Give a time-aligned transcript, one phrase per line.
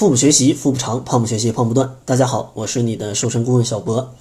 [0.00, 1.94] 腹部学习腹部长，胖不学习胖不断。
[2.06, 4.14] 大家好，我是你的瘦身顾问小博。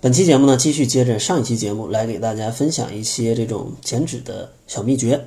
[0.00, 5.24] 本期节目呢，继续接着上一期节目来给大家分享一些这种减脂的小秘诀。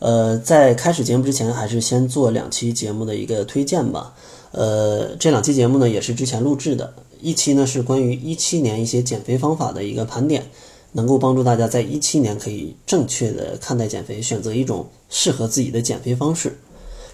[0.00, 4.14] 呃，在开始节目之前，还是先做两期节目的一个推荐吧。
[4.50, 6.92] 呃，这两期节目呢，也是之前录制的。
[7.22, 10.50] 一期呢是关于一七年一些减肥方法的一个盘点，
[10.92, 16.58] 能够帮助大家在一七年可以正确的看待减肥，选择一种适合自己的减肥方式。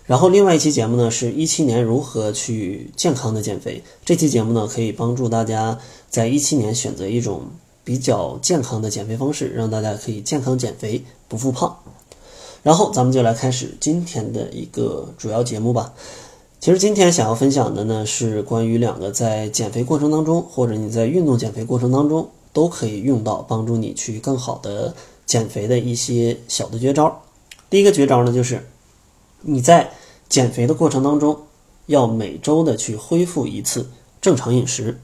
[0.04, 3.82] 然后另外一期节目呢，是一七年如何去健康的减肥。
[4.04, 5.78] 这期节目呢，可以帮助大家
[6.10, 7.42] 在一七年选择一种
[7.84, 11.76] 比较健康的减肥方式，让大家可以健康减肥，不复胖。
[12.62, 15.92] 然后咱们就来开始今天的一个主要节目吧。
[16.60, 24.94] 其实今天想要分享的呢，是关于两个在减肥过程当中，或者你在运动减肥过程当中都可以用到，帮助你去更好的
[25.26, 27.22] 减肥的一些小的绝招。
[27.68, 28.64] 第一个绝招呢，就是
[29.42, 29.92] 你在
[30.28, 31.42] 减肥的过程当中，
[31.86, 35.00] 要每周的去恢复一次正常饮食。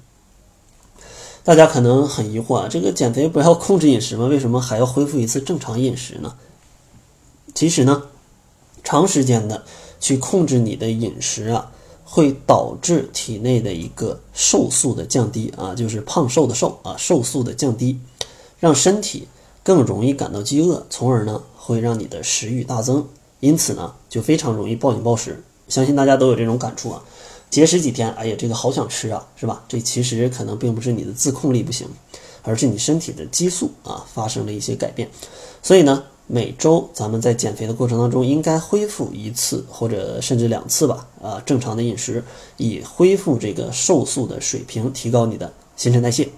[1.45, 4.27] 大家可能很疑惑啊，这个减肥不要控制饮食吗？
[4.27, 6.35] 为什么还要恢复一次正常饮食呢？
[7.54, 8.04] 其实呢，
[8.85, 9.65] 长时间的
[9.99, 11.73] 去控制你的饮食啊，
[12.05, 17.99] 会导致体内的一个瘦素的降低啊，就是胖瘦的瘦啊，瘦素的降低，
[18.60, 19.27] 让身体
[19.62, 23.09] 更容易感到饥饿，从而呢，会让你的食欲大增。
[23.40, 27.02] 因此呢，就非常容易暴饮暴食，相信大家都有这种感触啊。
[27.50, 29.64] 节食几天，哎呀，这个好想吃啊，是吧？
[29.68, 31.88] 这其实可能并不是你的自控力不行，
[32.42, 35.09] 而是你身体的激素啊发生了一些改变。
[35.62, 42.22] 所以呢，每周咱们在减肥的过程当中，应该恢复一次或者甚至两次吧，啊，正常的饮食，
[42.56, 46.28] 以恢复这个瘦素的水平，提高你的新陈代谢。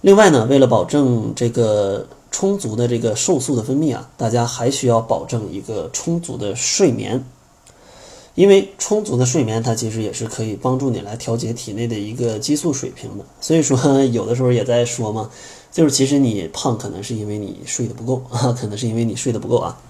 [0.00, 2.06] 另外呢，为了保证这个。
[2.30, 7.24] 充足的这个瘦素的分泌啊，大家还需要保证一个充足的睡眠，
[8.34, 13.24] 因为充足的睡眠它其实也是可以帮助你来调节体内的一个激素水平的。
[13.40, 13.76] 所以说，
[14.12, 15.30] 有的时候也在说嘛，
[15.72, 19.80] 就是其实你胖可能是因为你睡得不够啊，可能是因为你睡得不够啊。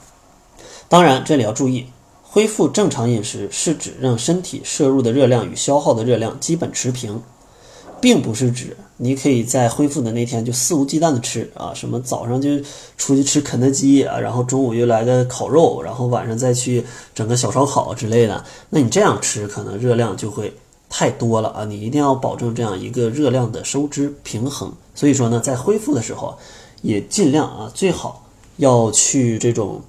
[0.89, 1.87] 当然，这里要注意，
[2.23, 7.23] 恢复正常饮食是指让身体摄入的热量与消耗的热量基本持平。
[8.01, 12.59] 并不是指你可以在恢复的那天就肆无忌惮的吃啊，什么早上就
[12.97, 18.45] 出去吃肯德基啊，然后中午又来个烤肉，然后晚上再去整个小烧烤之类的。
[18.71, 20.53] 那你这样吃可能热量就会
[20.89, 21.65] 太多了啊！
[21.65, 24.73] 你一定要保证这样一个热量的收支平衡。
[24.95, 26.37] 所以说呢，在恢复的时候
[26.83, 28.25] 也尽量啊，最好
[28.57, 29.81] 要去这种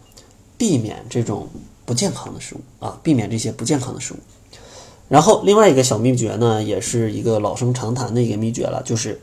[0.57, 1.47] 避免这种
[1.85, 4.17] 不健康的食物啊，避免这些不健康的食物。
[5.09, 9.19] 然后另外一个小秘诀呢，也是一个老生常谈的一个秘诀了，就是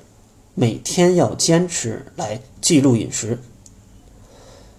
[0.55, 3.39] 每天要坚持来记录饮食。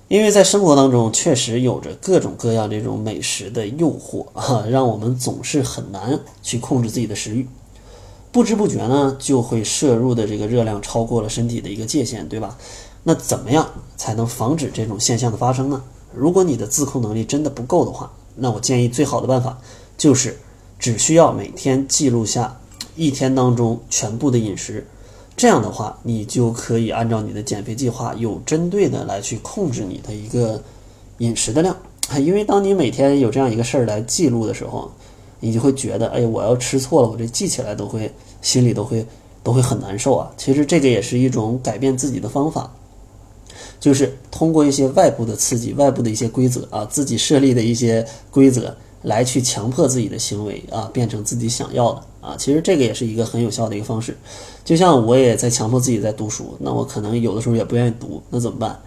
[0.09, 7.47] 因为在生活当中确实有着各种各样这种美食的诱惑啊，让我们总是很难去控制自己的食欲，
[8.31, 12.57] 不知不觉呢就会摄入的这个热量超过了身体的一个界限，对吧？
[13.03, 15.81] 那怎么样才能防止这种现象的发生呢？
[16.13, 19.57] 如果你的自控能力真的不够的话，那我建议最好的办法
[19.97, 20.38] 就是。
[20.79, 22.59] 只需要每天记录下
[22.95, 24.85] 一天当中全部的饮食，
[25.35, 30.61] 这样的话，你就可以按照你的减肥计划有针对的来去控制你的一个
[31.19, 31.75] 饮食的量。
[32.19, 34.91] 因为当你每天有这样一个事儿来记录的时候，
[35.39, 38.11] 你就会觉得，哎，我要吃错了，我这记起来都会
[38.41, 39.05] 心里都会
[39.44, 40.31] 都会很难受啊。
[40.38, 42.71] 其实这个也是一种改变自己的方法，
[43.79, 48.75] 就是通过一些外部的刺激、外部的一些规则啊，自己设立的一些规则。
[49.03, 54.17] 来去强迫自己的行为啊，变成自己想要的啊，其实这个也是一个很有效的一个方式。
[54.65, 58.77] 就像我也在强迫自己在读书，那我可能有的时候也不愿意读，那怎么办？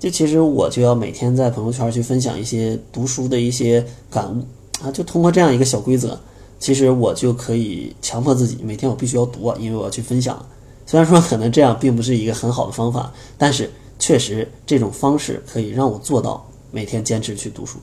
[0.00, 4.44] 就其实我就要每天在朋友圈去分享一些读书的一些感悟
[4.84, 6.18] 啊，就通过这样一个小规则，
[6.58, 10.44] 其实我就可以强迫自己每天我必须要读啊，因为我要去分享。
[10.86, 13.70] 虽然说可能这样并不是一个很好的方法，但是
[14.00, 17.78] 确实这种方式可以让我做到每天坚持去读书。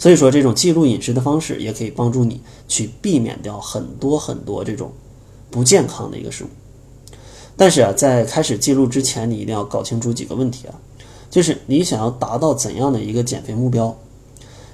[0.00, 4.90] 所以说，这种记录饮食的方式也可以帮助你去避免掉很多很多这种
[5.50, 6.46] 不健康的一个食物。
[7.54, 10.74] 但是啊，在开始记录之前，你一定要搞清楚几个问题啊，
[11.30, 13.94] 就是你想要达到怎样的一个减肥目标，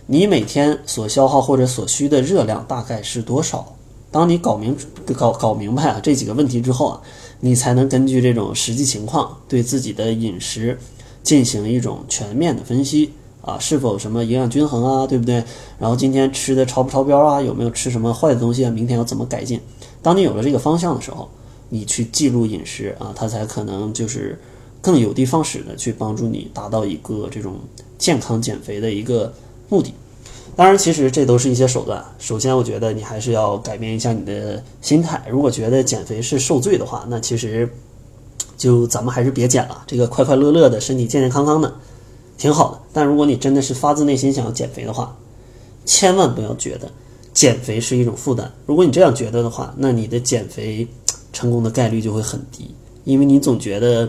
[0.07, 3.75] 你每天所消耗或者所需的热量大概是多少？
[4.13, 4.77] 当你搞明
[5.17, 7.03] 搞搞明白啊这几个问题之后啊，
[7.41, 10.79] 你才能根据这种实际情况对自己的饮食
[11.25, 13.11] 进行一种全面的分析。
[13.47, 15.43] 啊，是否什么营养均衡啊，对不对？
[15.79, 17.41] 然后今天吃的超不超标啊？
[17.41, 18.71] 有没有吃什么坏的东西啊？
[18.71, 19.59] 明天要怎么改进？
[20.03, 21.31] 当你有了这个方向的时候，
[21.69, 24.39] 你去记录饮食啊，它才可能就是
[24.83, 27.55] 更有的放矢的去帮助你达到一个这种
[27.97, 29.33] 健康减肥的一个
[29.69, 29.95] 目的。
[30.55, 32.03] 当然，其实这都是一些手段。
[32.19, 35.23] 首先，我觉得你还是要改变一下你的心态。
[35.29, 37.69] 如果觉得减肥是受罪的话，那其实
[38.57, 39.85] 就咱们还是别减了。
[39.87, 41.75] 这个快快乐乐的，身体健健康康的，
[42.39, 42.81] 挺好的。
[42.93, 45.17] 但如果你真的是发自内心想要减肥的话，
[45.85, 46.91] 千万不要觉得
[47.33, 48.51] 减肥是一种负担。
[48.67, 50.87] 如果你这样觉得的话，那你的减肥
[51.33, 52.75] 成功的概率就会很低，
[53.05, 54.09] 因为你总觉得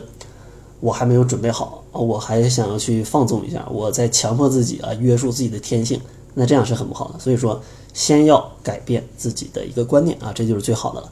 [0.79, 5.99] 我还没有准备好，我还想要去放纵一下，我在强迫自己啊，约束自己的天性。
[6.33, 7.59] 那这样是很不好的，所以说
[7.93, 11.11] 先要改变自己的一个观念啊，这就是最好的了。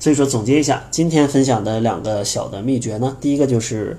[0.00, 3.96] 所以说总结一下，今天分享的两个小的秘诀呢，第一个就是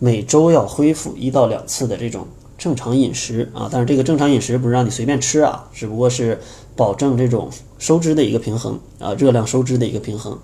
[0.00, 2.26] 每周要恢复一到两次的这种
[2.58, 6.40] 正常饮食啊，但是这个正常饮食不是让你随便吃啊，只不过是
[6.74, 7.48] 保证这种
[7.78, 10.36] 收支的一个平衡啊，热量收支的一个平衡。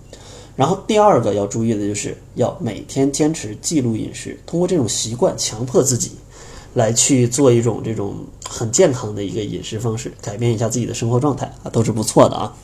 [0.54, 6.12] 然后第二个要注意的就是要每天坚持记录饮食，通过这种习惯强迫自己。
[6.74, 8.14] 来去做一种这种
[8.46, 12.54] 很健康的一个饮食方式，改变一下自己的生活状态啊，都是不错的啊。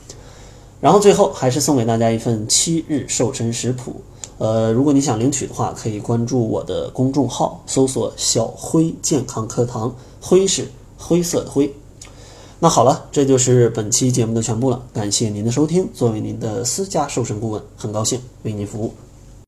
[0.79, 4.03] 然后最后还是送给大家一份七日瘦身食谱，
[4.43, 11.73] 呃，如果你想领取的话，可以关注我的公众号，搜索“小辉健康课堂”，辉是灰色的灰。
[12.59, 15.87] 那好了，这就是本期节目的全部了，感谢您的收听。
[15.93, 18.93] 作为您的私家瘦身顾问，很高兴为您服务。